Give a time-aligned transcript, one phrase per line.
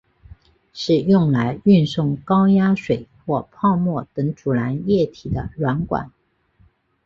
[0.73, 6.11] 是用来运送高压水或泡沫等阻燃液体的软管。